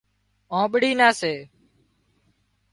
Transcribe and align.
آنٻڙي 0.59 0.91
نان 0.99 1.11
سي 1.19 1.33